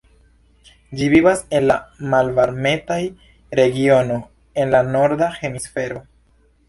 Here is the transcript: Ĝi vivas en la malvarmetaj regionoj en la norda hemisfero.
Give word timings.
Ĝi 1.01 1.09
vivas 1.13 1.43
en 1.57 1.67
la 1.71 1.75
malvarmetaj 2.13 2.99
regionoj 3.61 4.19
en 4.63 4.75
la 4.77 4.85
norda 4.97 5.29
hemisfero. 5.41 6.03